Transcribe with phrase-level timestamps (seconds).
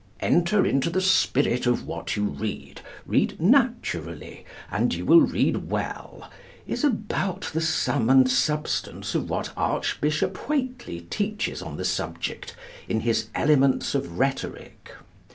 [0.19, 6.27] 'Enter into the spirit of what you read, read naturally, and you will read well,'
[6.65, 12.55] is about the sum and substance of what Archbishop Whateley teaches on the subject,
[12.89, 14.91] in his 'Elements of Rhetoric.'